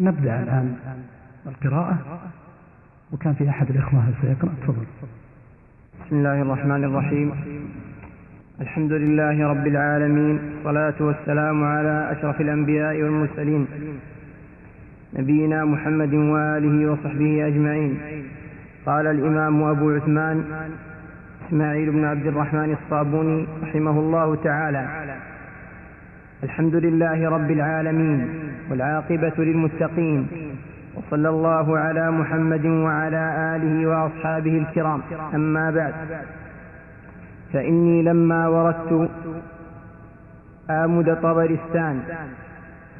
[0.00, 0.74] نبدأ الآن
[1.46, 1.98] القراءة
[3.12, 4.86] وكان في أحد الإخوة سيقرأ؟ تفضل.
[6.06, 7.32] بسم الله الرحمن الرحيم.
[8.60, 13.66] الحمد لله رب العالمين الصلاة والسلام على أشرف الأنبياء والمرسلين
[15.14, 17.98] نبينا محمد وآله وصحبه أجمعين.
[18.86, 20.44] قال الإمام أبو عثمان
[21.48, 25.12] إسماعيل بن عبد الرحمن الصابوني رحمه الله تعالى
[26.42, 28.28] الحمد لله رب العالمين
[28.70, 30.28] والعاقبة للمتقين.
[30.94, 35.00] وصلى الله على محمد وعلى آله وأصحابه الكرام.
[35.34, 35.94] أما بعد.
[37.52, 39.10] فإني لما وردت
[40.70, 42.00] آمد طبرستان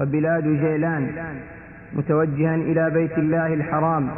[0.00, 1.06] وبلاد جيلان
[1.92, 4.08] متوجها إلى بيت الله الحرام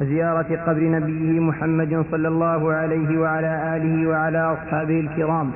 [0.00, 5.50] وزيارة قبر نبيه محمد صلى الله عليه وعلى آله وعلى أصحابه الكرام.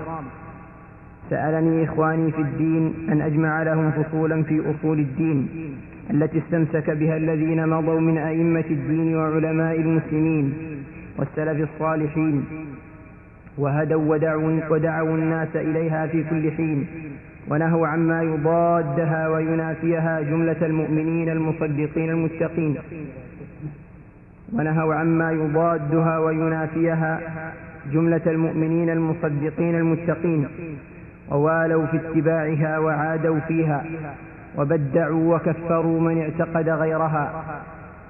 [1.30, 5.48] سألني إخواني في الدين أن أجمع لهم فصولا في أصول الدين
[6.10, 10.54] التي استمسك بها الذين مضوا من أئمة الدين وعلماء المسلمين
[11.18, 12.44] والسلف الصالحين
[13.58, 16.86] وهدوا ودعوا, ودعوا الناس إليها في كل حين
[17.50, 22.76] ونهوا عما يضادها وينافيها جملة المؤمنين المصدقين المتقين
[24.52, 27.20] ونهوا عما يضادها وينافيها
[27.92, 30.48] جملة المؤمنين المصدقين المتقين
[31.30, 33.84] ووالوا في اتباعها وعادوا فيها
[34.56, 37.44] وبدعوا وكفروا من اعتقد غيرها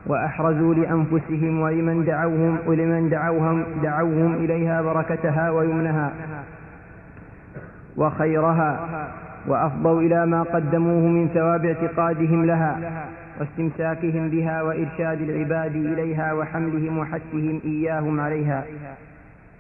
[0.07, 6.13] وأحرزوا لأنفسهم ولمن دعوهم ولمن دعوهم دعوهم إليها بركتها ويمنها
[7.97, 8.89] وخيرها
[9.47, 13.05] وأفضوا إلى ما قدموه من ثواب اعتقادهم لها
[13.41, 18.65] واستمساكهم بها وإرشاد العباد إليها وحملهم وحثهم إياهم عليها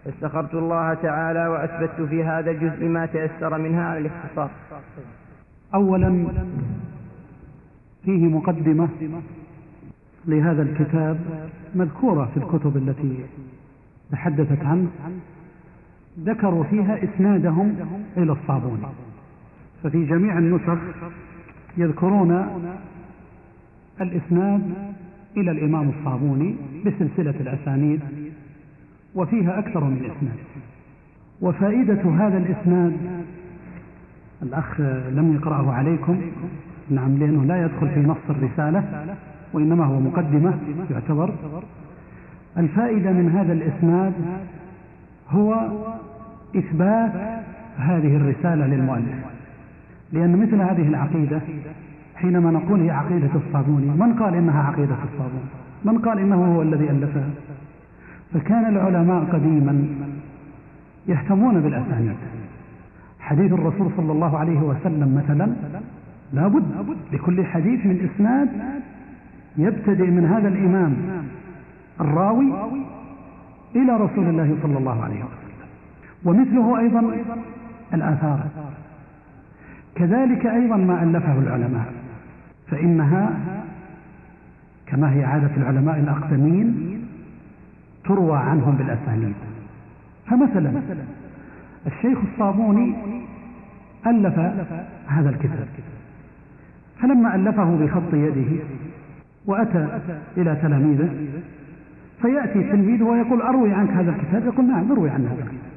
[0.06, 4.50] استخرت الله تعالى وأثبت في هذا الجزء ما تيسر منها على الاختصار.
[5.74, 6.26] أولا
[8.04, 8.88] فيه مقدمة
[10.26, 11.18] لهذا الكتاب
[11.74, 13.16] مذكورة في الكتب التي
[14.12, 14.88] تحدثت عنه
[16.20, 17.76] ذكروا فيها إسنادهم
[18.16, 18.82] إلى الصابوني
[19.82, 20.78] ففي جميع النسخ
[21.76, 22.46] يذكرون
[24.00, 24.62] الإسناد
[25.36, 26.56] إلى الإمام الصابوني
[26.86, 28.00] بسلسلة الأسانيد
[29.18, 30.38] وفيها أكثر من إسناد
[31.40, 32.92] وفائدة هذا الإسناد
[34.42, 34.80] الأخ
[35.10, 36.20] لم يقرأه عليكم.
[36.90, 38.84] نعم لأنه لا يدخل في نص الرسالة
[39.52, 40.54] وإنما هو مقدمة
[40.90, 41.32] يعتبر.
[42.56, 44.12] الفائدة من هذا الإسناد
[45.30, 45.68] هو
[46.56, 47.12] إثبات
[47.76, 49.24] هذه الرسالة للمؤلف.
[50.12, 51.40] لأن مثل هذه العقيدة
[52.16, 55.48] حينما نقول هي عقيدة الصابوني من قال إنها عقيدة الصابوني
[55.84, 57.28] من قال إنه هو الذي ألفها؟
[58.34, 59.84] فكان العلماء قديما
[61.08, 62.16] يهتمون بالأسانيد.
[63.20, 65.52] حديث الرسول صلى الله عليه وسلم مثلا
[66.32, 66.64] لابد
[67.12, 68.48] لكل حديث من إسناد
[69.56, 70.96] يبتدئ من هذا الإمام
[72.00, 72.52] الراوي
[73.76, 75.68] إلى رسول الله صلى الله عليه وسلم
[76.24, 77.14] ومثله أيضا
[77.94, 78.46] الآثار.
[79.94, 81.92] كذلك أيضا ما ألفه العلماء
[82.66, 83.30] فإنها
[84.86, 86.97] كما هي عادة العلماء الأقدمين
[88.08, 89.34] تروى عنهم بالأسانيد
[90.26, 90.72] فمثلا
[91.86, 92.94] الشيخ الصابوني
[94.06, 94.38] ألف
[95.06, 95.68] هذا الكتاب.
[97.00, 98.64] فلما ألفه بخط يده
[99.46, 100.00] وأتى
[100.36, 101.10] إلى تلاميذه
[102.22, 105.68] فيأتي تلميذه ويقول أروي عنك هذا الكتاب؟ يقول نعم أروي عن هذا الكتاب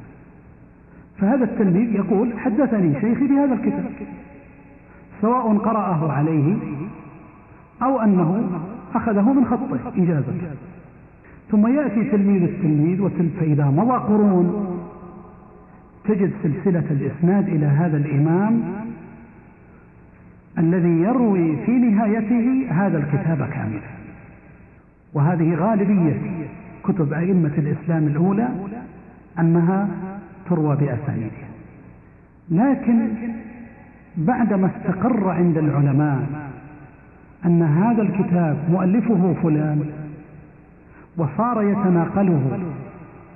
[1.17, 3.85] فهذا التلميذ يقول حدثني شيخي بهذا الكتاب
[5.21, 6.55] سواء قرأه عليه
[7.81, 8.49] أو أنه
[8.95, 10.03] أخذه من خطه.
[10.03, 10.33] إجازة.
[11.51, 14.77] ثم يأتي تلميذ التلميذ فإذا مضى قرون
[16.05, 18.61] تجد سلسلة الإسناد إلى هذا الإمام
[20.57, 23.91] الذي يروي في نهايته هذا الكتاب كاملا.
[25.13, 26.17] وهذه غالبية
[26.83, 28.49] كتب أئمة الإسلام الأولى
[29.39, 29.87] أنها
[30.49, 31.51] تروى بأسانيدها.
[32.51, 33.09] لكن
[34.17, 36.49] بعدما استقر عند العلماء
[37.45, 39.85] أن هذا الكتاب مؤلفه فلان
[41.17, 42.59] وصار يتناقله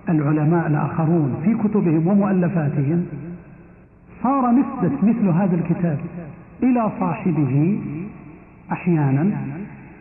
[0.09, 3.05] العلماء الآخرون في كتبهم ومؤلفاتهم.
[4.23, 5.99] صار نسبة مثل هذا الكتاب
[6.63, 7.81] إلى صاحبه
[8.71, 9.31] أحيانا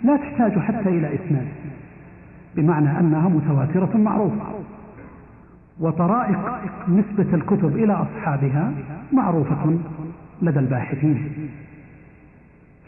[0.04, 1.48] لا تحتاج حتى إلى إسناد
[2.56, 4.44] بمعنى أنها متواترة معروفة.
[5.80, 6.38] وطرائق
[6.88, 8.72] نسبة الكتب إلى أصحابها
[9.12, 9.78] معروفة
[10.42, 11.30] لدى الباحثين.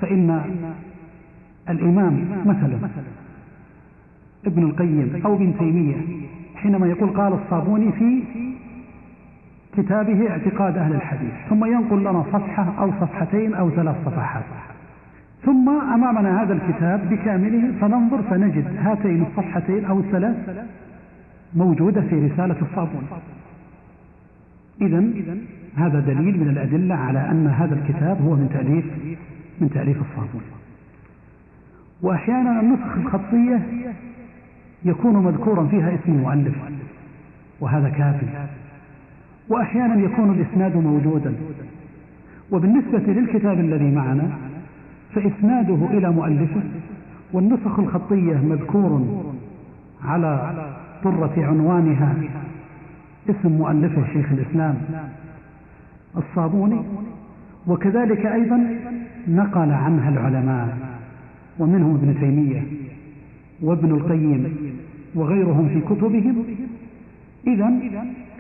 [0.01, 0.41] فإن
[1.69, 2.79] الإمام مثلا
[4.47, 5.97] ابن القيم أو ابن تيمية
[6.57, 8.23] حينما يقول قال الصابوني في
[9.77, 14.45] كتابه اعتقاد أهل الحديث ثم ينقل لنا صفحة أو صفحتين أو ثلاث صفحات.
[15.45, 20.67] ثم أمامنا هذا الكتاب بكامله فننظر فنجد هاتين الصفحتين أو الثلاث
[21.55, 23.03] موجودة في رسالة الصابون
[24.81, 25.05] إذا
[25.77, 28.85] هذا دليل من الأدلة على أن هذا الكتاب هو من تأليف
[29.61, 30.43] من تأليف الصابون
[32.03, 33.63] وأحيانا النسخ الخطية
[34.87, 36.55] يكون مذكورا فيها اسم المؤلف
[37.61, 38.27] وهذا كافي.
[39.49, 41.35] وأحيانا يكون الإسناد موجودا.
[42.51, 44.31] وبالنسبة للكتاب الذي معنا
[45.15, 46.61] فإسناده إلى مؤلفه
[47.33, 49.23] والنسخ الخطية مذكور
[50.05, 50.53] على
[51.05, 52.15] طرة عنوانها
[53.31, 54.77] اسم مؤلفه شيخ الإسلام
[56.17, 56.83] الصابوني.
[57.67, 58.77] وكذلك أيضا
[59.29, 60.77] نقل عنها العلماء
[61.59, 62.63] ومنهم ابن تيمية
[63.63, 64.57] وابن القيم.
[65.17, 66.45] وغيرهم في كتبهم.
[67.47, 67.71] إذا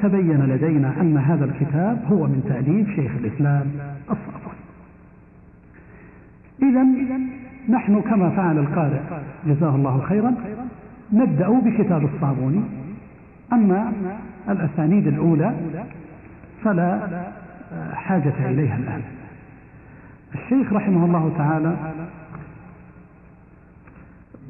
[0.02, 3.67] تبين لدينا أن هذا الكتاب هو من تأليف شيخ الإسلام
[4.11, 4.56] الصابوني
[6.62, 6.87] إذا
[7.69, 9.00] نحن كما فعل القارئ
[9.46, 10.34] جزاه الله خيرا
[11.12, 12.61] نبدأ بكتاب الصابوني.
[13.52, 13.93] أما
[14.49, 15.55] الأسانيد الأولى
[16.64, 17.00] فلا
[17.94, 19.02] حاجة إليها الآن.
[20.34, 21.76] الشيخ رحمه الله تعالى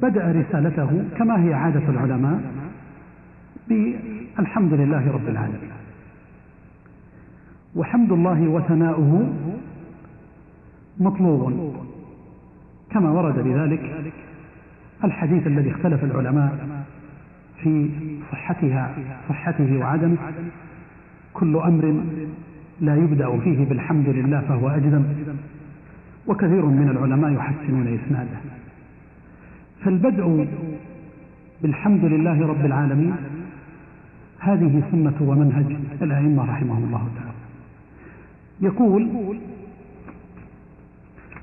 [0.01, 2.41] بدأ رسالته كما هي عادة العلماء
[3.67, 5.71] بالحمد لله رب العالمين.
[7.75, 9.33] وحمد الله وثناؤه
[10.99, 11.75] مطلوب
[12.89, 14.13] كما ورد بذلك
[15.03, 16.79] الحديث الذي اختلف العلماء
[17.63, 17.89] في
[18.31, 18.95] صحتها
[19.29, 20.17] صحته وعدمه
[21.33, 22.03] كل أمر
[22.81, 25.03] لا يبدأ فيه بالحمد لله فهو أجدم
[26.27, 28.56] وكثير من العلماء يحسنون إسناده.
[29.83, 30.47] فالبدء
[31.61, 33.15] بالحمد لله رب العالمين.
[34.39, 37.37] هذه سنة ومنهج الأئمة رحمهم الله تعالى.
[38.61, 39.37] يقول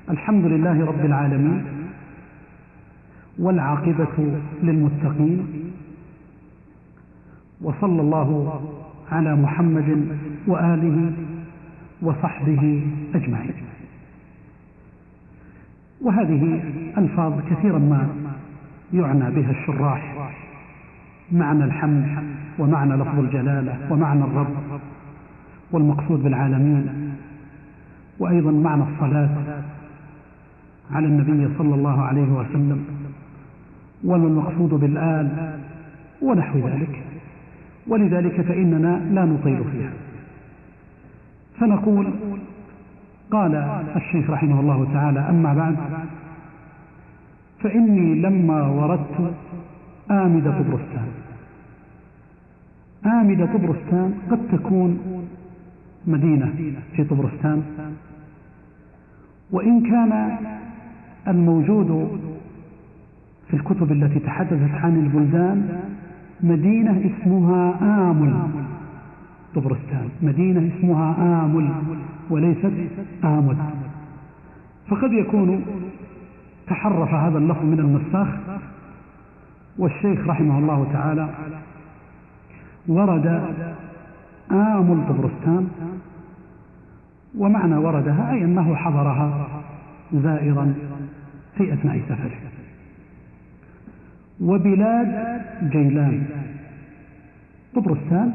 [0.09, 1.65] الحمد لله رب العالمين
[3.39, 5.47] والعاقبة للمتقين
[7.61, 8.61] وصلى الله
[9.11, 10.07] على محمد
[10.47, 11.11] وآله
[12.01, 13.53] وصحبه أجمعين.
[16.01, 16.63] وهذه
[16.97, 18.09] ألفاظ كثيرا ما
[18.95, 20.29] يعنى بها الشراح.
[21.31, 22.07] معنى الحمد
[22.59, 24.55] ومعنى لفظ الجلالة ومعنى الرب
[25.71, 27.13] والمقصود بالعالمين.
[28.19, 29.29] وأيضا معنى الصلاة
[30.91, 32.85] على النبي صلى الله عليه وسلم
[34.03, 35.59] والمقصود بالآل
[36.21, 37.03] ونحو ذلك.
[37.87, 39.91] ولذلك فإننا لا نطيل فيها.
[41.59, 42.13] فنقول
[43.31, 43.55] قال
[43.95, 45.75] الشيخ رحمه الله تعالى أما بعد
[47.65, 49.33] فإني لما وردت
[50.11, 51.07] آمدة طبرستان
[53.05, 54.99] آمدة طبرستان قد تكون
[56.07, 56.53] مدينة
[56.95, 57.63] في طبرستان
[59.51, 60.37] وإن كان
[61.27, 62.19] الموجود
[63.47, 65.79] في الكتب التي تحدثت عن البلدان
[66.43, 67.77] مدينة اسمها
[68.11, 68.33] آمل
[69.55, 71.15] طبرستان مدينة اسمها
[71.45, 71.69] آمل
[72.29, 72.73] وليست
[73.23, 73.57] آمل.
[74.87, 75.65] فقد يكون
[76.67, 78.27] تحرف هذا اللفظ من النساخ
[79.77, 81.29] والشيخ رحمه الله تعالى
[82.87, 83.25] ورد
[84.51, 85.67] آمل طبرستان
[87.37, 89.47] ومعنى وردها أي أنه حضرها
[90.13, 90.73] زائرا
[91.57, 92.37] في أثناء سفره.
[94.41, 95.09] وبلاد
[95.69, 96.23] جيلان
[97.75, 98.33] طبرستان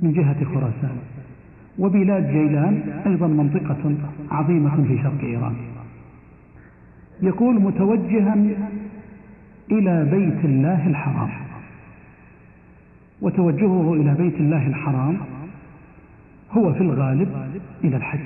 [0.00, 0.96] من جهة خراسان.
[1.78, 3.94] وبلاد جيلان أيضا منطقة
[4.30, 5.54] عظيمة في شرق إيران.
[7.22, 8.34] يقول متوجها
[9.70, 11.30] إلى بيت الله الحرام.
[13.22, 15.16] وتوجهه إلى بيت الله الحرام
[16.52, 17.28] هو في الغالب
[17.84, 18.20] إلى الحج.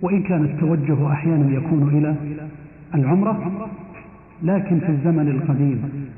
[0.00, 2.16] وإن كان التوجه أحيانا يكون إلى
[2.94, 3.68] العمرة
[4.42, 6.10] لكن في الزمن القديم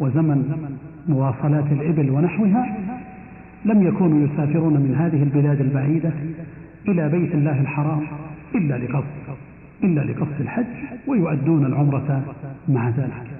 [0.00, 0.68] وزمن
[1.08, 2.76] مواصلات الإبل ونحوها
[3.64, 6.12] لم يكونوا يسافرون من هذه البلاد البعيدة
[6.88, 8.02] إلى بيت الله الحرام
[8.54, 9.36] إلا لقصد
[9.84, 10.64] إلا لقصد الحج
[11.06, 12.22] ويؤدون العمرة
[12.68, 13.30] مع ذلك.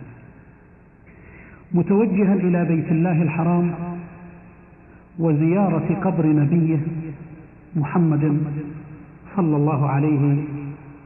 [1.75, 3.75] متوجها إلى بيت الله الحرام
[5.19, 6.79] وزيارة قبر نبيه
[7.77, 8.39] محمد
[9.37, 10.45] صلى الله عليه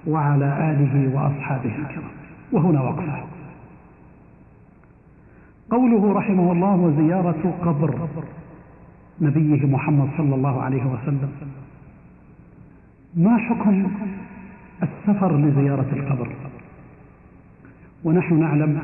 [0.07, 1.77] وعلى آله وأصحابه.
[1.79, 2.11] الكرام
[2.53, 3.25] وهنا وقفة
[5.71, 8.09] قوله رحمه الله وزيارة قبر
[9.21, 11.31] نبيه محمد صلى الله عليه وسلم.
[13.17, 13.87] ما حكم
[14.83, 16.29] السفر لزيارة القبر.
[18.05, 18.79] ونحن نعلم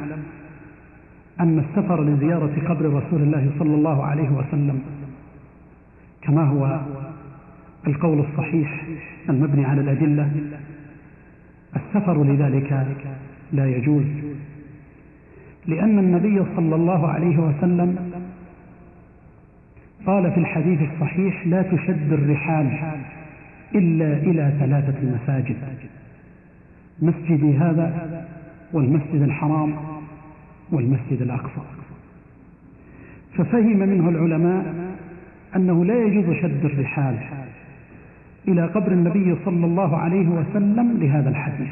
[1.40, 4.80] أن السفر لزيارة قبر رسول الله صلى الله عليه وسلم
[6.22, 6.80] كما هو
[7.86, 8.86] القول الصحيح
[9.28, 10.30] المبني على الأدلة
[11.76, 12.86] السفر لذلك
[13.52, 14.04] لا يجوز.
[15.66, 18.12] لأن النبي صلى الله عليه وسلم
[20.06, 22.70] قال في الحديث الصحيح لا تشد الرحال
[23.74, 25.56] إلا إلى ثلاثة مساجد
[27.02, 28.28] مسجدي هذا
[28.72, 29.74] والمسجد الحرام
[30.72, 31.60] والمسجد الأقصى.
[33.36, 34.74] ففهم منه العلماء
[35.56, 37.18] أنه لا يجوز شد الرحال
[38.48, 41.68] إلى قبر النبي صلى الله عليه وسلم لهذا الحديث.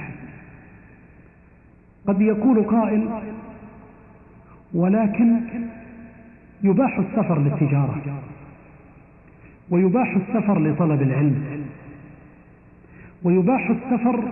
[2.07, 3.09] قد يقول قائل
[4.75, 5.41] ولكن
[6.63, 8.23] يباح السفر للتجارة
[9.71, 11.65] ويباح السفر لطلب العلم.
[13.25, 14.25] ويباح السفر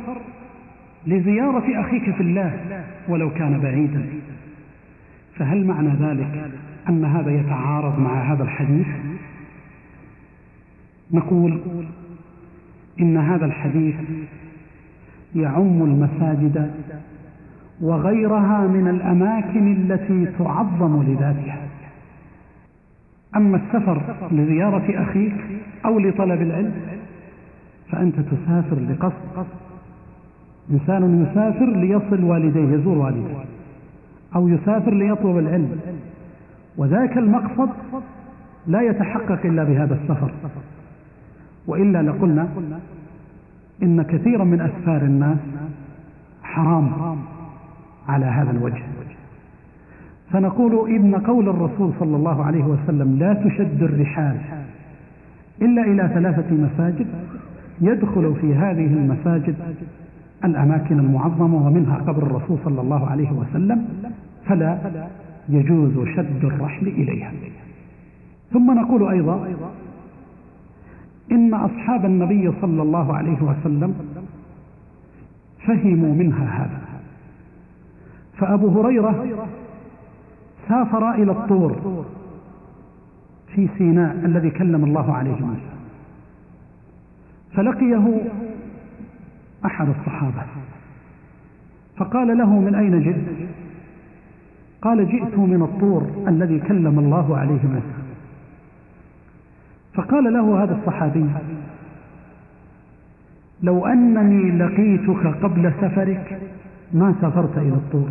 [1.06, 2.60] لزيارة أخيك في الله
[3.08, 4.06] ولو كان بعيدا.
[5.36, 6.50] فهل معنى ذلك
[6.88, 8.86] أن هذا يتعارض مع هذا الحديث؟
[11.12, 11.60] نقول
[13.00, 13.94] إن هذا الحديث
[15.34, 16.70] يعم المساجد
[17.80, 21.58] وغيرها من الأماكن التي تعظم لذاتها.
[23.36, 25.34] أما السفر لزيارة أخيك
[25.84, 26.91] أو لطلب العلم
[27.92, 29.46] فأنت تسافر لقصد
[30.70, 33.44] إنسان يسافر ليصل والديه يزور والديه
[34.34, 35.80] أو يسافر ليطلب العلم.
[36.76, 37.68] وذاك المقصد
[38.66, 40.30] لا يتحقق إلا بهذا السفر.
[41.66, 42.48] وإلا لقلنا
[43.82, 45.38] إن كثيرا من أسفار الناس
[46.42, 47.16] حرام
[48.08, 48.82] على هذا الوجه.
[50.30, 54.36] فنقول إن قول الرسول صلى الله عليه وسلم لا تشد الرحال
[55.62, 57.06] إلا إلى ثلاثة مساجد
[57.82, 59.56] يدخل في هذه المساجد
[60.44, 63.84] الأماكن المعظمة ومنها قبر الرسول صلى الله عليه وسلم
[64.46, 64.78] فلا
[65.48, 67.32] يجوز شد الرحل إليها.
[68.52, 69.48] ثم نقول أيضا
[71.32, 73.94] إن أصحاب النبي صلى الله عليه وسلم
[75.66, 76.80] فهموا منها هذا.
[78.38, 79.26] فأبو هريرة
[80.68, 82.04] سافر إلى الطور
[83.54, 85.81] في سيناء الذي كلم الله عليه موسى.
[87.54, 88.20] فلقيه
[89.64, 90.42] أحد الصحابة.
[91.96, 93.48] فقال له من أين جئت؟
[94.82, 98.02] قال جئت من الطور الذي كلم الله عليه موسى
[99.94, 101.26] فقال له هذا الصحابي
[103.62, 106.40] لو أنني لقيتك قبل سفرك
[106.92, 108.10] ما سافرت إلى الطور.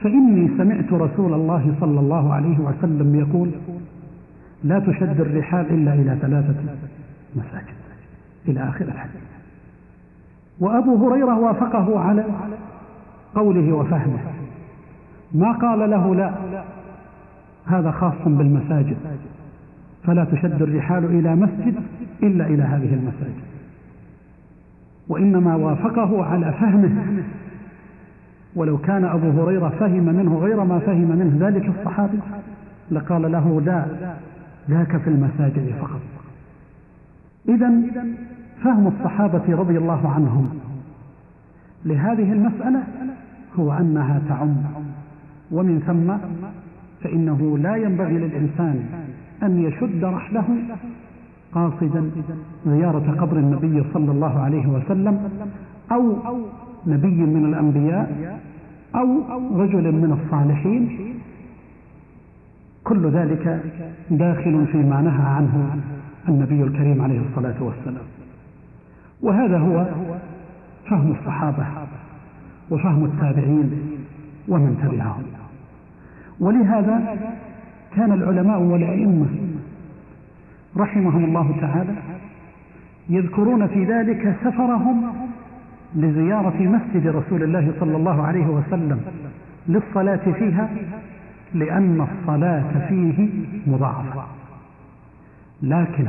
[0.00, 3.50] فإني سمعت رسول الله صلى الله عليه وسلم يقول
[4.64, 6.54] لا تشد الرحال إلا إلى ثلاثة
[7.36, 7.83] مساجد.
[8.48, 9.22] إلى آخر الحديث.
[10.60, 12.24] وأبو هريرة وافقه على
[13.34, 14.18] قوله وفهمه.
[15.32, 16.32] ما قال له لا
[17.66, 18.96] هذا خاص بالمساجد.
[20.04, 21.74] فلا تشد الرحال إلى مسجد
[22.22, 23.44] إلا إلى هذه المساجد.
[25.08, 27.22] وإنما وافقه على فهمه.
[28.56, 32.18] ولو كان أبو هريرة فهم منه غير ما فهم منه ذلك الصحابي
[32.90, 33.84] لقال له لا
[34.70, 36.00] ذاك في المساجد فقط.
[37.48, 37.72] إذا
[38.62, 40.48] فهم الصحابة رضي الله عنهم.
[41.84, 42.82] لهذه المسألة
[43.58, 44.56] هو أنها تعم.
[45.50, 46.12] ومن ثم
[47.02, 48.84] فإنه لا ينبغي للإنسان
[49.42, 50.44] أن يشد رحله
[51.52, 52.10] قاصدا
[52.66, 55.30] زيارة قبر النبي صلى الله عليه وسلم
[55.92, 56.16] أو
[56.86, 58.40] نبي من الأنبياء
[58.94, 59.22] أو
[59.60, 61.14] رجل من الصالحين.
[62.84, 63.62] كل ذلك
[64.10, 65.76] داخل فيما نهى عنه
[66.28, 68.04] النبي الكريم عليه الصلاة والسلام.
[69.22, 69.86] وهذا هو
[70.88, 71.66] فهم الصحابة
[72.70, 73.70] وفهم التابعين
[74.48, 75.24] ومن تبعهم.
[76.40, 77.16] ولهذا
[77.96, 79.26] كان العلماء والأئمة
[80.76, 81.94] رحمهم الله تعالى
[83.08, 85.12] يذكرون في ذلك سفرهم
[85.96, 89.00] لزيارة مسجد رسول الله صلى الله عليه وسلم
[89.68, 90.68] للصلاة فيها
[91.54, 93.28] لأن الصلاة فيه
[93.66, 94.24] مضاعفة.
[95.64, 96.06] لكن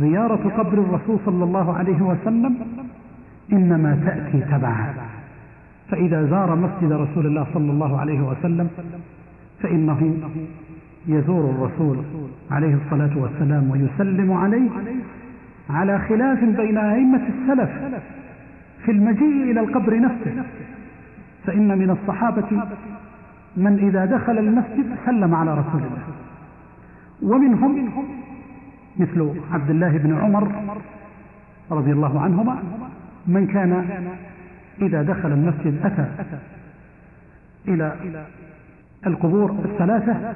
[0.00, 2.56] زيارة قبر الرسول صلى الله عليه وسلم
[3.52, 4.94] إنما تأتي تبعا.
[5.90, 8.68] فإذا زار مسجد رسول الله صلى الله عليه وسلم
[9.62, 10.14] فإنه
[11.06, 11.98] يزور الرسول
[12.50, 14.70] عليه الصلاة والسلام ويسلم عليه
[15.70, 17.70] على خلاف بين أئمة السلف
[18.84, 20.44] في المجيء إلى القبر نفسه.
[21.46, 22.64] فإن من الصحابة
[23.56, 26.02] من إذا دخل المسجد سلم على رسول الله.
[27.22, 27.88] ومنهم
[29.00, 30.52] مثل عبد الله بن عمر
[31.70, 32.56] رضي الله عنهما
[33.26, 33.72] من كان
[34.82, 36.06] إذا دخل المسجد أتى
[37.68, 37.96] إلى
[39.06, 40.34] القبور الثلاثة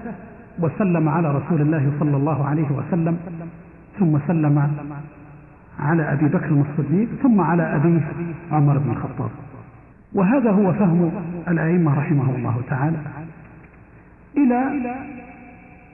[0.58, 3.18] وسلم على رسول الله صلى الله عليه وسلم
[3.98, 4.70] ثم سلم
[5.80, 8.00] على أبي بكر الصديق ثم على أبيه
[8.52, 9.30] عمر بن الخطاب.
[10.14, 11.10] وهذا هو فهم
[11.48, 12.96] الأئمة رحمه الله تعالى
[14.36, 14.70] إلى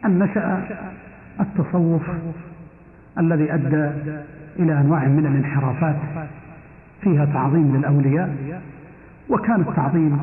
[0.05, 0.63] أن نشأ
[1.41, 2.03] التصوف
[3.19, 3.91] الذي أدى
[4.59, 5.97] إلى أنواع من الانحرافات
[7.01, 8.37] فيها تعظيم للأولياء
[9.29, 10.19] وكان التعظيم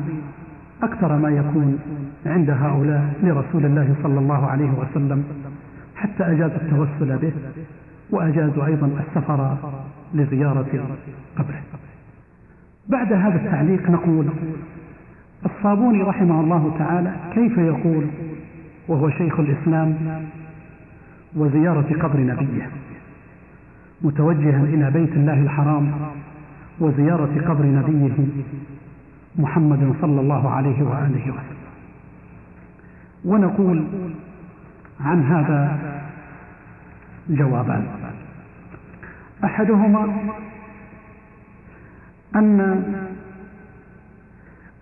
[0.82, 1.78] أكثر ما يكون
[2.26, 5.24] عند هؤلاء لرسول الله صلى الله عليه وسلم
[5.96, 7.32] حتى أجاز التوسل به
[8.10, 9.56] وأجازوا أيضا السفر
[10.14, 10.66] لزيارة
[11.36, 11.62] قبره.
[12.88, 14.26] بعد هذا التعليق نقول
[15.46, 18.06] الصابوني رحمه الله تعالى كيف يقول
[18.88, 19.96] وهو شيخ الإسلام
[21.36, 22.70] وزيارة قبر نبيه
[24.02, 25.92] متوجها إلى بيت الله الحرام
[26.80, 28.26] وزيارة قبر نبيه
[29.36, 31.58] محمد صلى الله عليه وآله وسلم.
[33.24, 33.84] ونقول
[35.00, 35.78] عن هذا
[37.28, 37.86] جوابان
[39.44, 40.16] أحدهما
[42.36, 42.82] أن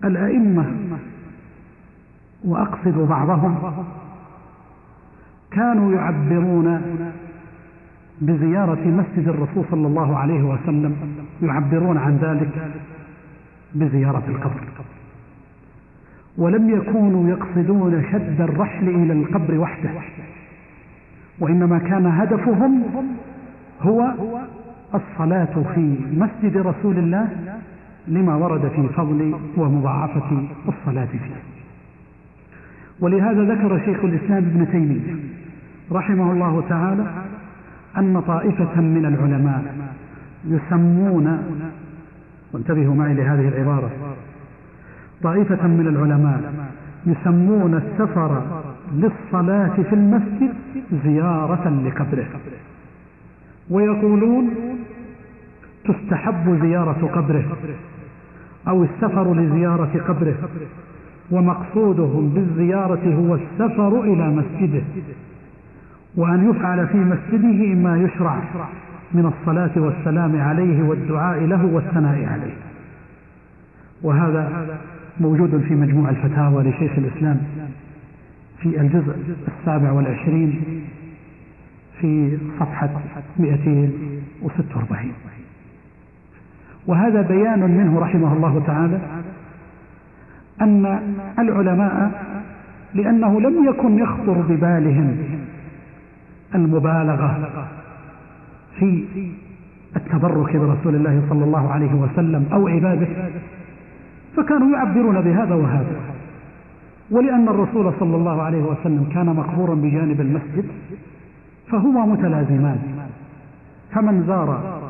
[0.04, 0.66] الأئمة
[2.44, 3.74] وأقصد بعضهم
[5.56, 6.80] كانوا يعبرون
[8.20, 10.96] بزيارة مسجد الرسول صلى الله عليه وسلم
[11.42, 12.70] يعبرون عن ذلك
[13.75, 14.60] بزيارة القبر.
[16.38, 19.90] ولم يكونوا يقصدون شد الرحل إلى القبر وحده
[21.40, 22.82] وإنما كان هدفهم
[23.82, 24.12] هو
[24.94, 27.28] الصلاة في مسجد رسول الله
[28.08, 31.42] لما ورد في فضل ومضاعفة الصلاة فيه.
[33.00, 35.16] ولهذا ذكر شيخ الإسلام ابن تيمية
[35.92, 37.06] رحمه الله تعالى
[37.98, 39.74] أن طائفة من العلماء
[40.44, 41.38] يسمون
[42.52, 43.90] وانتبهوا معي لهذه العبارة.
[45.22, 46.52] طائفة من العلماء
[47.06, 48.42] يسمون السفر
[48.92, 50.54] للصلاة في المسجد
[51.04, 52.26] زيارة لقبره.
[53.70, 54.50] ويقولون
[55.84, 57.44] تستحب زيارة قبره
[58.68, 60.34] أو السفر لزيارة قبره
[61.30, 64.82] ومقصودهم بالزيارة هو السفر إلى مسجده.
[66.16, 68.38] وأن يفعل في مسجده ما يشرع
[69.12, 72.54] من الصلاة والسلام عليه والدعاء له والثناء عليه.
[74.02, 74.66] وهذا
[75.20, 77.40] موجود في مجموع الفتاوى لشيخ الإسلام
[78.58, 79.16] في الجزء
[79.58, 80.62] السابع والعشرين
[82.00, 82.90] في صفحة
[83.38, 85.12] 246
[86.86, 89.00] وهذا بيان منه رحمه الله تعالى
[90.60, 91.00] أن
[91.38, 92.22] العلماء
[92.94, 95.16] لأنه لم يكن يخطر ببالهم
[96.54, 97.49] المبالغة
[98.78, 99.04] في
[99.97, 103.06] التبرك برسول الله صلى الله عليه وسلم أو عباده
[104.37, 105.97] فكانوا يعبرون بهذا وهذا.
[107.11, 110.65] ولأن الرسول صلى الله عليه وسلم كان مقبورا بجانب المسجد
[111.71, 112.78] فهما متلازمان.
[113.93, 114.80] فمن زار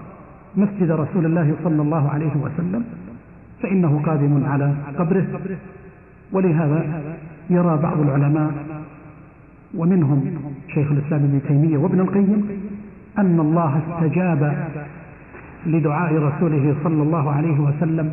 [0.57, 2.85] مسجد رسول الله صلى الله عليه وسلم
[3.62, 5.27] فإنه قادم على قبره.
[6.33, 7.03] ولهذا
[7.51, 8.51] يرى بعض العلماء
[9.75, 12.48] ومنهم شيخ الإسلام ابن تيمية وابن القيم
[13.18, 14.68] أن الله استجاب
[15.66, 18.11] لدعاء رسوله صلى الله عليه وسلم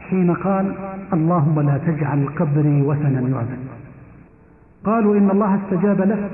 [0.00, 0.74] حين قال
[1.12, 3.58] اللهم لا تجعل قبري وثنا يعبد.
[4.84, 6.28] قالوا إن الله استجاب له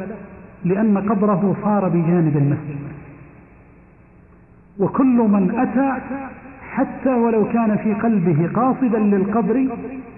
[0.64, 2.80] لأن قبره صار بجانب المسجد.
[4.78, 6.00] وكل من أتى
[6.70, 9.66] حتى ولو كان في قلبه قاصدا للقبر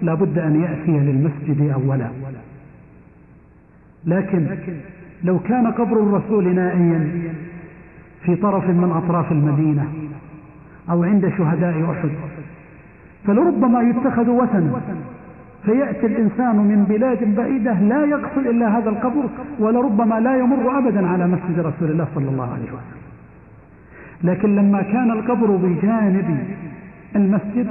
[0.01, 2.09] لابد أن يأتي للمسجد أولا.
[4.05, 4.47] لكن
[5.23, 7.31] لو كان قبر الرسول نائيا
[8.23, 9.87] في طرف من أطراف المدينة
[10.89, 12.09] أو عند شهداء أحد.
[13.27, 14.81] فلربما يتخذ وثنا
[15.65, 19.23] فيأتي الإنسان من بلاد بعيدة لا يقصد إلا هذا القبر
[19.59, 23.03] ولربما لا يمر أبدا على مسجد رسول الله صلى الله عليه وسلم.
[24.23, 26.47] لكن لما كان القبر بجانب
[27.15, 27.67] المسجد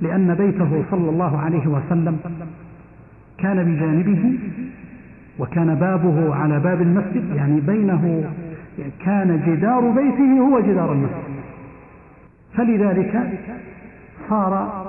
[0.00, 2.18] لأن بيته صلى الله عليه وسلم
[3.38, 4.38] كان بجانبه
[5.40, 8.30] وكان بابه على باب المسجد يعني بينه
[9.04, 11.40] كان جدار بيته هو جدار المسجد.
[12.54, 13.40] فلذلك
[14.28, 14.84] صار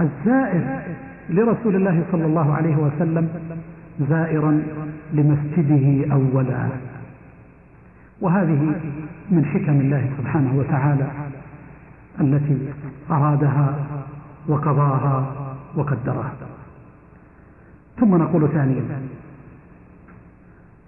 [0.00, 0.82] الزائر
[1.30, 3.28] لرسول الله صلى الله عليه وسلم
[4.08, 4.62] زائرا
[5.12, 6.68] لمسجده أولا.
[8.20, 8.74] وهذه
[9.30, 11.06] من حكم الله سبحانه وتعالى
[12.20, 12.58] التي
[13.10, 13.74] أرادها
[14.48, 15.32] وقضاها
[15.76, 16.32] وقدرها.
[18.00, 18.82] ثم نقول ثانيا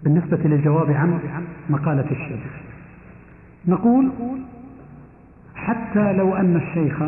[0.05, 1.19] بالنسبة للجواب عن
[1.71, 2.41] مقالة الشيخ.
[3.67, 4.11] نقول
[5.55, 7.03] حتى لو أن الشيخ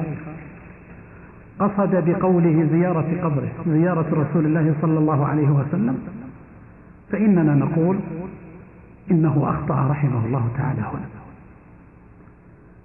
[1.59, 5.99] قصد بقوله زيارة قبره زيارة رسول الله صلى الله عليه وسلم
[7.11, 7.99] فإننا نقول
[9.11, 11.09] إنه أخطأ رحمه الله تعالى هنا.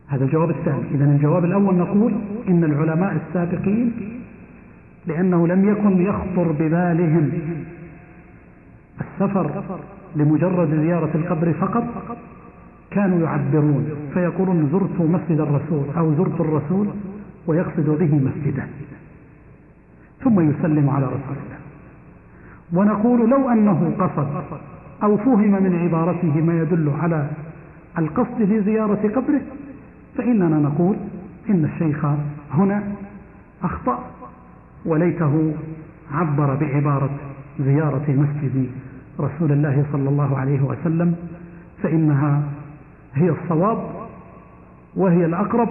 [0.07, 0.83] هذا الجواب الثاني.
[0.91, 2.13] إذا الجواب الأول نقول
[2.47, 3.93] إن العلماء السابقين
[5.07, 7.31] لأنه لم يكن يخطر ببالهم
[9.01, 9.63] السفر
[10.15, 11.83] لمجرد زيارة القبر فقط
[12.91, 16.87] كانوا يعبرون فيقولون زرت مسجد الرسول أو زرت الرسول
[17.47, 18.63] ويقصد به مسجده.
[20.23, 21.61] ثم يسلم على رسول الله.
[22.73, 24.27] ونقول لو أنه قصد
[25.03, 27.29] أو فهم من عبارته ما يدل على
[27.97, 29.41] القصد في زيارة قبره
[30.17, 30.95] فإننا نقول
[31.49, 32.05] إن الشيخ
[32.51, 32.83] هنا
[33.63, 34.05] أخطأ
[34.85, 35.53] وليته
[36.11, 37.09] عبر بعبارة
[37.59, 38.69] زيارة مسجد
[39.21, 41.15] رسول الله صلى الله عليه وسلم
[41.83, 42.43] فإنها
[43.13, 43.77] هي الصواب
[44.95, 45.69] وهي الأقرب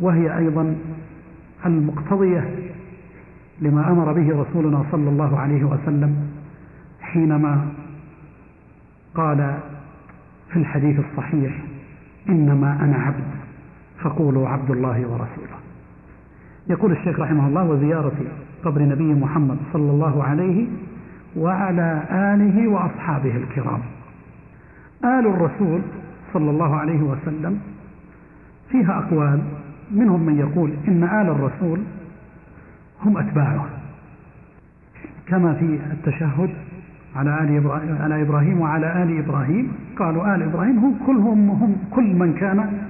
[0.00, 0.76] وهي أيضا
[1.66, 2.50] المقتضية
[3.60, 6.28] لما أمر به رسولنا صلى الله عليه وسلم
[7.00, 7.68] حينما
[9.14, 9.58] قال
[10.50, 11.62] في الحديث الصحيح
[12.28, 13.24] إنما أنا عبد
[14.02, 15.58] فقولوا عبد الله ورسوله.
[16.70, 18.12] يقول الشيخ رحمه الله وزيارة
[18.64, 20.66] قبر نبي محمد صلى الله عليه
[21.36, 23.80] وعلى آله وأصحابه الكرام.
[25.04, 25.80] آل الرسول
[26.32, 27.60] صلى الله عليه وسلم
[28.70, 29.42] فيها أقوال
[29.90, 31.80] منهم من يقول إن آل الرسول
[33.04, 33.66] هم أتباعه.
[35.26, 36.50] كما في التشهد
[37.16, 42.34] على آل على إبراهيم وعلى آل إبراهيم قالوا آل إبراهيم هم كلهم هم كل من
[42.34, 42.82] كان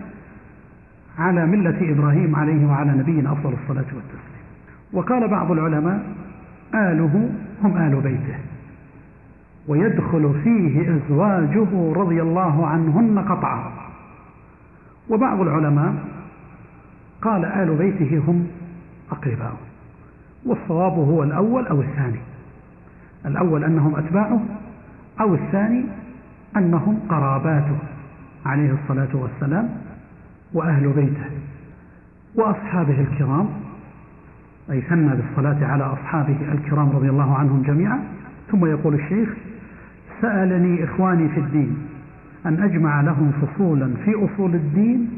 [1.19, 4.43] على ملة إبراهيم عليه وعلى نبينا أفضل الصلاة والتسليم.
[4.93, 6.03] وقال بعض العلماء
[6.75, 7.31] آله
[7.65, 8.39] هم آل بيته.
[9.69, 13.73] ويدخل فيه أزواجه رضي الله عنهن قطعا.
[15.11, 15.95] وبعض العلماء
[17.23, 18.47] قال آل بيته هم
[19.13, 19.57] أقرباؤه
[20.47, 22.21] والصواب هو الأول أو الثاني.
[23.27, 24.41] الأول أنهم أتباعه
[25.21, 25.85] أو الثاني
[26.57, 27.79] أنهم قراباته
[28.47, 29.69] عليه الصلاة والسلام
[30.55, 31.31] وأهل بيته
[32.35, 33.49] وأصحابه الكرام.
[34.71, 37.99] أي ثنى بالصلاة على أصحابه الكرام رضي الله عنهم جميعا.
[38.51, 39.29] ثم يقول الشيخ
[40.21, 41.77] سألني إخواني في الدين
[42.47, 45.09] أن أجمع لهم فصولا في أصول الدين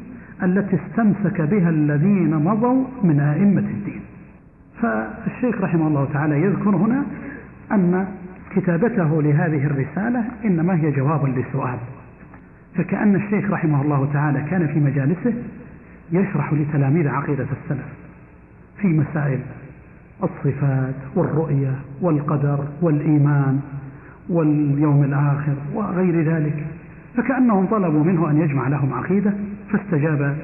[0.42, 4.00] التي استمسك بها الذين مضوا من أئمة الدين.
[4.82, 7.04] فالشيخ رحمه الله تعالى يذكر هنا
[7.72, 8.06] أن
[8.50, 11.78] كتابته لهذه الرسالة إنما هي جواب لسؤال
[12.74, 15.34] فكأن الشيخ رحمه الله تعالى كان في مجالسه
[16.12, 18.03] يشرح لتلاميذ عقيدة السلف.
[18.84, 19.40] في مسائل
[20.22, 23.60] الصفات والرؤية والقدر والإيمان
[24.28, 26.66] واليوم الآخر وغير ذلك
[27.16, 29.32] فكأنهم طلبوا منه أن يجمع لهم عقيدة
[29.72, 30.36] فاستجاب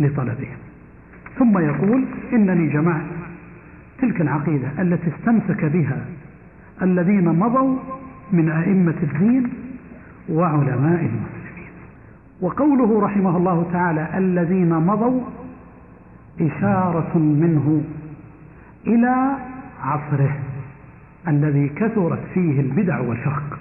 [0.00, 0.56] لطلبهم.
[1.38, 3.04] ثم يقول إنني جمعت
[3.98, 6.04] تلك العقيدة التي استمسك بها
[6.82, 7.76] الذين مضوا
[8.32, 9.48] من أئمة الدين
[10.28, 11.70] وعلماء المسلمين.
[12.40, 15.20] وقوله رحمه الله تعالى الذين مضوا
[16.40, 17.82] إشارة منه
[18.86, 19.36] إلى
[19.82, 20.38] عصره
[21.28, 23.58] الذي كثرت فيه البدع والشرق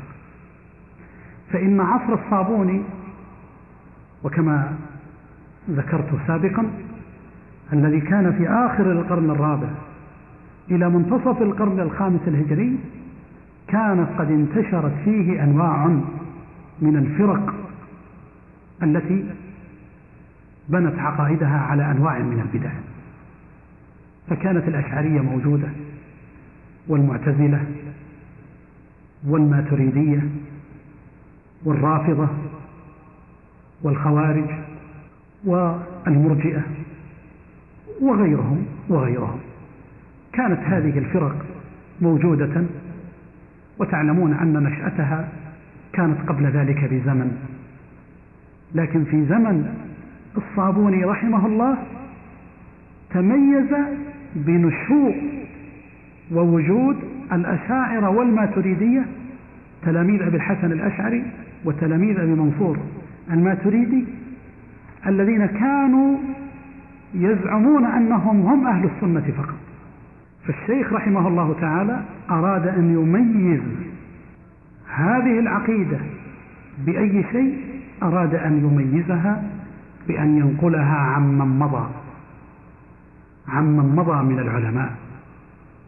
[1.51, 2.81] فإن عصر الصابوني
[4.23, 4.73] وكما
[5.69, 6.65] ذكرت سابقا
[7.73, 9.69] الذي كان في آخر القرن الرابع
[10.71, 12.77] إلى منتصف القرن الخامس الهجري
[13.67, 15.87] كانت قد انتشرت فيه أنواع
[16.81, 17.53] من الفرق
[18.83, 19.25] التي
[20.69, 22.71] بنت عقائدها على أنواع من البدع.
[24.29, 25.67] فكانت الأشعرية موجودة
[26.87, 27.65] والمعتزلة
[29.27, 30.21] والماتريدية
[31.65, 32.27] والرافضة
[33.83, 34.49] والخوارج
[35.45, 36.61] والمرجئة
[38.01, 39.39] وغيرهم وغيرهم.
[40.33, 41.45] كانت هذه الفرق
[42.01, 42.63] موجودة
[43.79, 45.29] وتعلمون أن نشأتها
[45.93, 47.37] كانت قبل ذلك بزمن.
[48.75, 49.88] لكن في زمن
[50.37, 51.77] الصابوني رحمه الله
[53.09, 53.75] تميز
[54.35, 55.15] بنشوء
[56.31, 56.97] ووجود
[57.31, 59.05] الأشاعرة والماتريدية
[59.85, 61.23] تلاميذ أبي الحسن الأشعري
[61.65, 62.77] وتلاميذ أبي منصور
[63.31, 64.05] الماتريدي
[65.07, 66.17] الذين كانوا
[67.13, 69.55] يزعمون أنهم هم أهل السنة فقط.
[70.45, 73.61] فالشيخ رحمه الله تعالى أراد أن يميز
[74.95, 75.97] هذه العقيدة
[76.85, 77.57] بأي شيء
[78.03, 79.43] أراد أن يميزها
[80.09, 81.89] بأن ينقلها عمن مضى
[83.47, 84.91] عمن مضى من العلماء.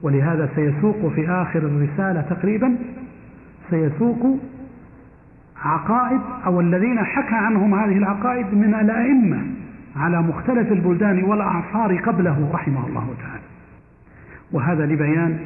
[0.01, 2.75] ولهذا سيسوق في آخر الرسالة تقريبا
[3.69, 4.39] سيسوق
[5.61, 9.41] عقائد أو الذين حكى عنهم هذه العقائد من الأئمة
[9.95, 13.43] على مختلف البلدان والأعصار قبله رحمه الله تعالى.
[14.51, 15.39] وهذا لبيان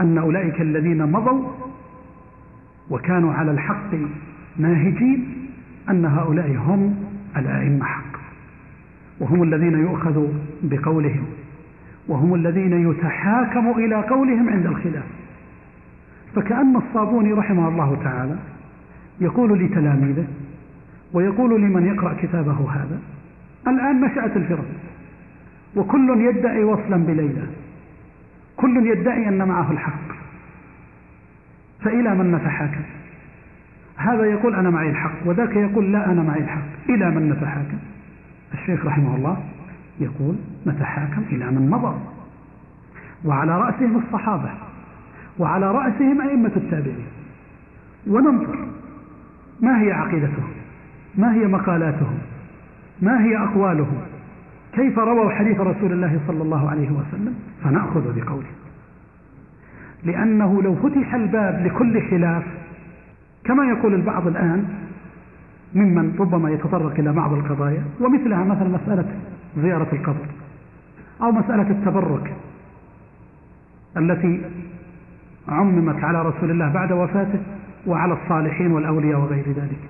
[0.00, 1.48] أن أولئك الذين مضوا
[2.90, 3.94] وكانوا على الحق
[4.56, 5.48] ناهجين
[5.90, 8.18] أن هؤلاء هم الأئمة حق.
[9.20, 10.26] وهم الذين يؤخذ
[10.62, 11.24] بقولهم
[12.08, 15.04] وهم الذين يتحاكم إلى قولهم عند الخلاف.
[16.34, 18.36] فكأن الصابوني رحمه الله تعالى
[19.20, 20.26] يقول لتلاميذه
[21.12, 23.00] ويقول لمن يقرأ كتابه هذا
[23.68, 24.66] الآن نشأت الفرق.
[25.76, 27.46] وكل يدعي وصلا بليلى
[28.56, 30.08] كل يدعي أن معه الحق.
[31.80, 32.97] فإلى من نتحاكم؟
[33.98, 36.62] هذا يقول أنا معي الحق وذاك يقول لا أنا معي الحق.
[36.88, 37.78] إلى من نتحاكم؟
[38.54, 39.36] الشيخ رحمه الله
[40.00, 41.96] يقول نتحاكم إلى من مضى.
[43.24, 44.50] وعلى رأسهم الصحابة
[45.38, 47.06] وعلى رأسهم أئمة التابعين.
[48.06, 48.68] وننظر
[49.60, 50.50] ما هي عقيدتهم
[51.14, 52.18] ما هي مقالاتهم
[53.02, 54.00] ما هي أقوالهم
[54.72, 57.34] كيف رووا حديث رسول الله صلى الله عليه وسلم؟
[57.64, 58.50] فنأخذ بقوله.
[60.04, 62.42] لأنه لو فتح الباب لكل خلاف
[63.48, 64.64] كما يقول البعض الآن
[65.74, 69.04] ممن ربما يتطرق إلى بعض القضايا ومثلها مثلا مسألة
[69.56, 70.26] زيارة القبر
[71.22, 72.34] أو مسألة التبرك
[73.96, 74.40] التي
[75.48, 77.38] عممت على رسول الله بعد وفاته
[77.86, 79.80] وعلى الصالحين والأولياء وغير ذلك.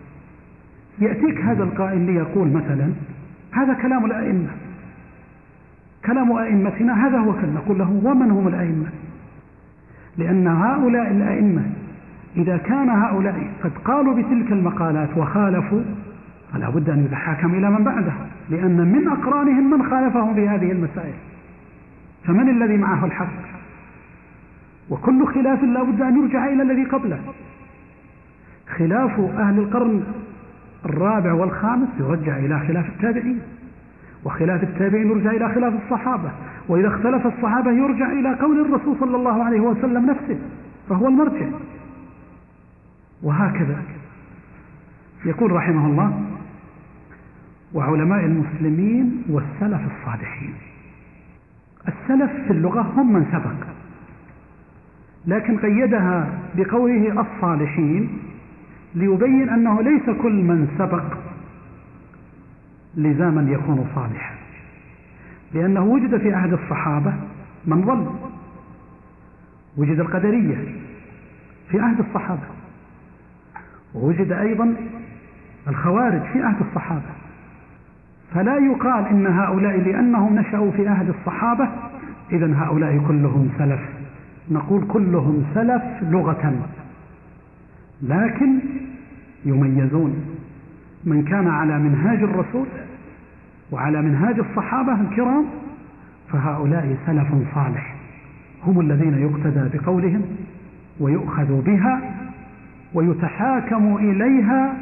[0.99, 2.93] يأتيك هذا القائل ليقول مثلا
[3.53, 4.49] هذا كلام الأئمة.
[6.07, 8.87] كلام أئمتنا هذا هو كلام نقول له ومن هم الأئمة؟
[10.19, 11.63] لأن هؤلاء الأئمة
[12.37, 15.83] إذا كان هؤلاء قد قالوا بتلك المقالات وخالفوا
[16.53, 18.13] فلا بد أن يتحاكم إلى من بعده
[18.51, 21.15] لأن من أقرانهم من خالفهم في هذه المسائل.
[22.25, 23.49] فمن الذي معه الحق؟
[24.91, 27.19] وكل خلاف لا بد أن يرجع إلى الذي قبله.
[28.77, 30.03] خلاف أهل القرن
[30.85, 33.41] الرابع والخامس يرجع إلى خلاف التابعين
[34.25, 36.31] وخلاف التابعين يرجع إلى خلاف الصحابة
[36.69, 40.39] وإذا اختلف الصحابة يرجع إلى قول الرسول صلى الله عليه وسلم نفسه
[40.89, 41.47] فهو المرجع.
[43.23, 43.83] وهكذا.
[45.25, 46.23] يقول رحمه الله
[47.75, 50.55] وعلماء المسلمين والسلف الصالحين.
[51.89, 53.69] السلف في اللغة هم من سبق
[55.27, 58.19] لكن قيدها بقوله الصالحين
[58.95, 61.05] ليبين أنه ليس كل من سبق
[62.97, 64.35] لزاما يكون صالحا
[65.55, 67.15] لأنه وجد في عهد الصحابة
[67.67, 68.11] من ظل
[69.77, 70.57] وجد القدرية
[71.71, 72.58] في عهد الصحابة.
[73.95, 74.75] ووجد أيضا
[75.69, 77.11] الخوارج في عهد الصحابة.
[78.35, 81.69] فلا يقال إن هؤلاء لأنهم نشأوا في عهد الصحابة
[82.33, 83.81] إذا هؤلاء كلهم سلف.
[84.51, 86.67] نقول كلهم سلف لغة.
[88.03, 88.59] لكن
[89.45, 90.15] يميزون
[91.05, 92.67] من كان على منهاج الرسول
[93.73, 95.45] وعلى منهاج الصحابة الكرام
[96.33, 97.95] فهؤلاء سلف صالح.
[98.65, 100.23] هم الذين يقتدى بقولهم
[101.01, 102.18] ويؤخذ بها
[102.95, 104.75] ويتحاكم إليها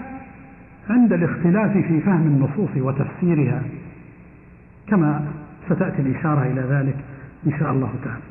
[0.90, 3.62] عند الاختلاف في فهم النصوص وتفسيرها.
[4.86, 5.24] كما
[5.66, 6.96] ستأتي الإشارة إلى ذلك
[7.46, 8.22] إن شاء الله تعالى.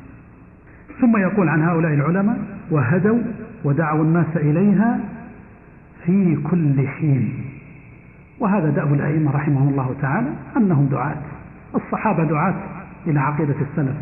[1.00, 2.38] ثم يقول عن هؤلاء العلماء
[2.70, 3.18] وهدوا
[3.64, 5.00] ودعوا الناس إليها
[6.04, 7.44] في كل حين.
[8.38, 11.16] وهذا دأب الأئمة رحمهم الله تعالى أنهم دعاة.
[11.74, 12.54] الصحابة دعاة
[13.06, 13.96] إلى عقيدة السلف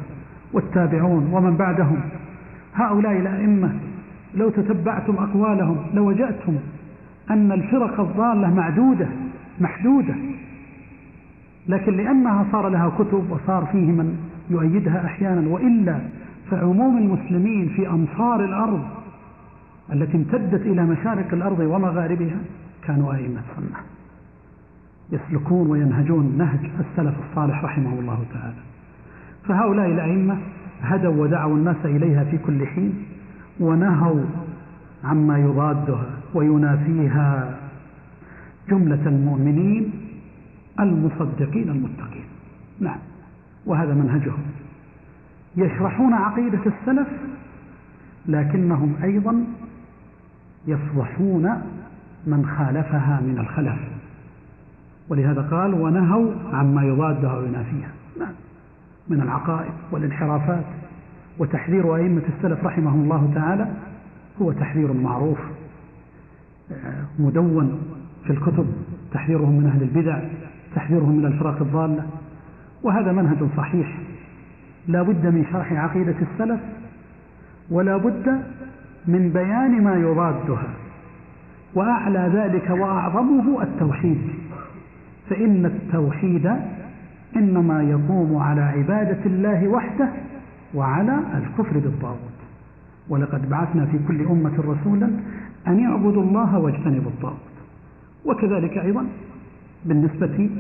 [0.52, 2.00] والتابعون ومن بعدهم.
[2.74, 3.72] هؤلاء الأئمة
[4.36, 6.56] لو تتبعتم أقوالهم لوجدتم
[7.30, 9.08] أن الفرق الضالة معدودة
[9.60, 10.14] محدودة.
[11.68, 14.16] لكن لأنها صار لها كتب وصار فيه من
[14.50, 15.98] يؤيدها أحيانا وإلا
[16.50, 18.82] فعموم المسلمين في أمصار الأرض
[19.92, 22.36] التي امتدت إلى مشارق الأرض ومغاربها
[22.82, 23.78] كانوا أئمة سنة
[25.12, 28.62] يسلكون وينهجون نهج السلف الصالح رحمه الله تعالى.
[29.44, 30.38] فهؤلاء الأئمة
[30.82, 32.94] هدوا ودعوا الناس إليها في كل حين
[33.60, 34.24] ونهوا
[35.04, 37.58] عما يضادها وينافيها.
[38.68, 39.92] جملة المؤمنين
[40.80, 42.24] المصدقين المتقين.
[42.80, 42.98] نعم.
[43.66, 44.42] وهذا منهجهم.
[45.56, 47.08] يشرحون عقيدة السلف
[48.26, 49.44] لكنهم أيضا
[50.66, 51.62] يفضحون
[52.26, 53.78] من خالفها من الخلف.
[55.08, 57.90] ولهذا قال ونهوا عما يضادها وينافيها.
[58.20, 58.32] نعم.
[59.08, 60.64] من العقائد والانحرافات.
[61.38, 63.68] وتحذير أئمة السلف رحمهم الله تعالى
[64.42, 65.38] هو تحذير معروف
[67.18, 67.82] مدون
[68.24, 68.66] في الكتب
[69.12, 70.18] تحذيرهم من أهل البدع
[70.74, 72.06] تحذيرهم من الفرق الضالة
[72.82, 73.98] وهذا منهج صحيح.
[74.88, 76.60] لا بد من شرح عقيدة السلف
[77.70, 78.42] ولا بد
[79.06, 80.68] من بيان ما يضادها
[81.74, 84.20] وأعلى ذلك وأعظمه التوحيد.
[85.30, 86.52] فإن التوحيد
[87.36, 90.08] إنما يقوم على عبادة الله وحده
[90.74, 92.18] وعلى الكفر بالطاغوت.
[93.08, 95.10] ولقد بعثنا في كل أمة رسولا
[95.68, 97.54] أن يعبدوا الله واجتنبوا الطاغوت.
[98.24, 99.06] وكذلك أيضا
[99.84, 100.50] بالنسبة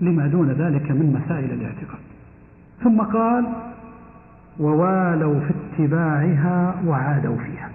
[0.00, 2.00] لما دون ذلك من مسائل الاعتقاد.
[2.84, 3.46] ثم قال
[4.60, 7.70] ووالوا في اتباعها وعادوا فيها.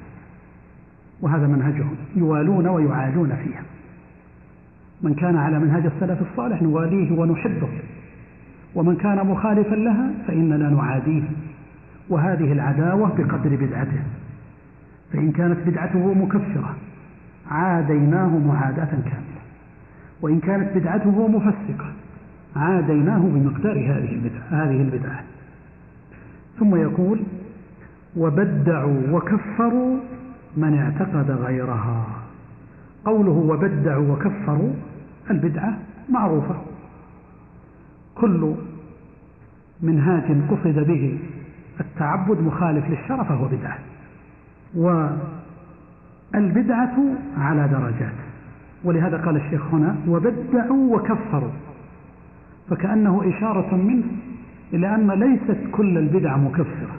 [1.21, 3.63] وهذا منهجهم يوالون ويعادون فيها.
[5.01, 7.69] من كان على منهج السلف الصالح نواليه ونحبه.
[8.75, 11.23] ومن كان مخالفا لها فإننا نعاديه.
[12.10, 14.04] وهذه العداوة بقدر بدعته.
[15.13, 16.76] فإن كانت بدعته مكفرة
[17.52, 19.41] عاديناه معاداة كاملة.
[20.22, 21.91] وإن كانت بدعته مفسقة
[22.56, 25.24] عاديناه بمقدار هذه البدعة هذه البدعة.
[26.60, 27.20] ثم يقول
[28.17, 29.98] وبدعوا وكفروا
[30.58, 32.06] من اعتقد غيرها.
[33.06, 34.74] قوله وبدعوا وكفروا
[35.32, 35.78] البدعة
[36.10, 36.56] معروفة.
[38.15, 38.56] كل
[39.82, 41.20] منهاج قصد به
[41.82, 43.78] التعبد مخالف للشرع فهو بدعة.
[46.36, 46.98] والبدعة
[47.38, 48.13] على درجات.
[48.84, 51.52] ولهذا قال الشيخ هنا وبدعوا وكفروا.
[52.70, 54.04] فكأنه إشارة منه
[54.74, 56.96] إلى أن ليست كل البدع مكفرة.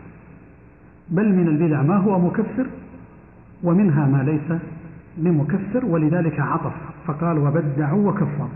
[1.09, 2.67] بل من البدع ما هو مكفر
[3.63, 4.61] ومنها ما ليس
[5.17, 6.75] بمكفر ولذلك عطف.
[7.07, 8.49] فقال وبدعوا وكفروا.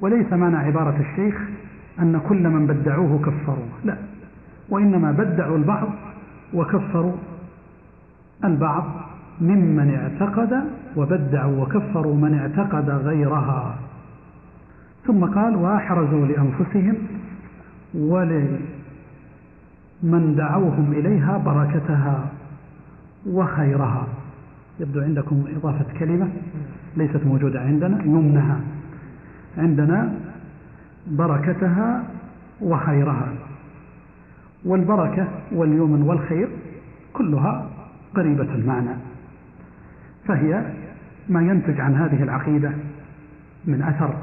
[0.00, 1.40] وليس معنى عبارة الشيخ
[1.98, 3.66] أن كل من بدعوه كفروا.
[3.84, 3.96] لا.
[4.72, 5.88] وإنما بدعوا البعض
[6.54, 7.12] وكفروا
[8.44, 8.84] البعض
[9.40, 10.64] ممن اعتقد
[10.96, 13.74] وبدعوا وكفروا من اعتقد غيرها.
[15.06, 16.94] ثم قال وأحرزوا لأنفسهم
[17.94, 18.52] ولمن
[20.36, 22.24] دعوهم إليها بركتها
[23.26, 24.06] وخيرها.
[24.80, 26.28] يبدو عندكم إضافة كلمة
[26.96, 28.60] ليست موجودة عندنا يمنها.
[29.58, 30.14] عندنا
[31.06, 32.04] بركتها
[32.60, 33.28] وخيرها.
[34.64, 36.48] والبركة واليمن والخير
[37.12, 37.70] كلها
[38.14, 38.94] قريبة المعنى.
[40.26, 40.72] فهي
[41.28, 42.72] ما ينتج عن هذه العقيدة
[43.64, 44.14] من أثر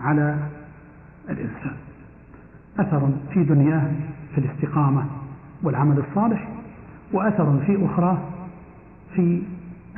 [0.00, 0.36] على
[1.30, 1.72] الإنسان
[2.78, 3.90] أثر في دنياه
[4.34, 5.04] في الاستقامة
[5.62, 6.48] والعمل الصالح
[7.12, 8.18] وأثر في أخرى
[9.14, 9.42] في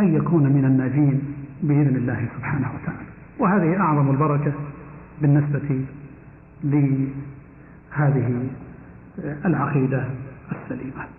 [0.01, 1.23] أن يكون من الناجين
[1.63, 3.09] بإذن الله سبحانه وتعالى.
[3.39, 4.53] وهذه أعظم البركة
[5.23, 5.85] بالنسبة
[6.65, 7.09] لهذه
[9.25, 10.05] العقيدة
[10.53, 11.18] السليمة.